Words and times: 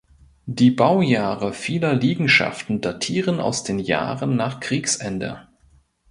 Die 0.47 0.71
Baujahre 0.71 1.53
vieler 1.53 1.93
Liegenschaften 1.93 2.81
datieren 2.81 3.39
aus 3.39 3.63
den 3.63 3.77
Jahren 3.77 4.35
nach 4.35 4.59
Kriegsende. 4.59 5.47